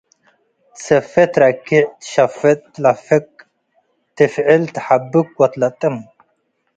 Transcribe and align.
ትሰፌ፡ 0.75 1.13
ትረቄዕ፤፡ 1.33 1.85
ትሸፍጥ፡ 2.01 2.59
ትለፍቅ፡ 2.73 3.31
ትፍዕል፡ 4.15 4.63
ተሐበክ 4.75 5.29
ወትለጥም። 5.39 5.95